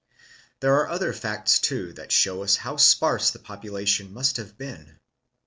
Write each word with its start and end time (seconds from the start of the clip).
}There 0.61 0.73
are 0.77 0.89
other 0.89 1.13
facts 1.13 1.59
too 1.59 1.93
that 1.93 2.11
show 2.11 2.41
us 2.41 2.55
how 2.55 2.77
sparse 2.77 3.29
the 3.29 3.37
population 3.37 4.11
must 4.15 4.37
have 4.37 4.57
been. 4.57 4.97